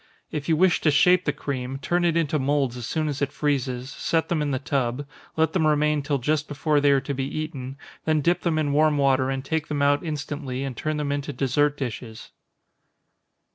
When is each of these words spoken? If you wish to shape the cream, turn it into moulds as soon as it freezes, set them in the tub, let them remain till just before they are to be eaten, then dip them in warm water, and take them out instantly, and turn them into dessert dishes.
If 0.31 0.49
you 0.49 0.55
wish 0.55 0.81
to 0.81 0.89
shape 0.89 1.25
the 1.25 1.31
cream, 1.31 1.77
turn 1.77 2.03
it 2.05 2.17
into 2.17 2.39
moulds 2.39 2.75
as 2.75 2.87
soon 2.87 3.07
as 3.07 3.21
it 3.21 3.31
freezes, 3.31 3.91
set 3.91 4.29
them 4.29 4.41
in 4.41 4.49
the 4.49 4.57
tub, 4.57 5.05
let 5.37 5.53
them 5.53 5.67
remain 5.67 6.01
till 6.01 6.17
just 6.17 6.47
before 6.47 6.81
they 6.81 6.89
are 6.89 7.01
to 7.01 7.13
be 7.13 7.25
eaten, 7.25 7.77
then 8.05 8.21
dip 8.21 8.41
them 8.41 8.57
in 8.57 8.73
warm 8.73 8.97
water, 8.97 9.29
and 9.29 9.45
take 9.45 9.67
them 9.67 9.83
out 9.83 10.03
instantly, 10.03 10.63
and 10.63 10.75
turn 10.75 10.97
them 10.97 11.11
into 11.11 11.31
dessert 11.31 11.77
dishes. 11.77 12.31